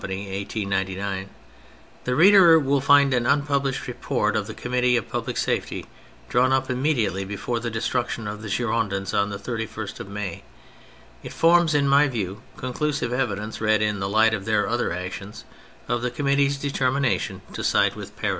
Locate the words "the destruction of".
7.59-8.41